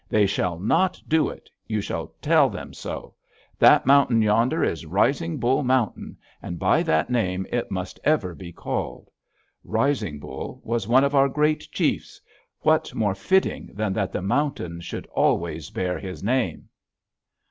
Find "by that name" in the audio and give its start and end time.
6.57-7.45